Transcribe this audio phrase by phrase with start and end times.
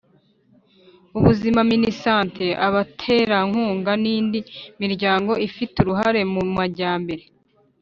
[1.17, 4.39] ubuzima minisante abaterankunga n'indi
[4.81, 7.23] miryango ifite uruhare mu majyambere